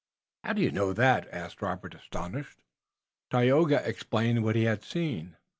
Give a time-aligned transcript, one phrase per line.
[0.43, 2.63] "How do you know that?" asked Robert, astonished.
[3.29, 5.37] Tayoga explained what he had seen.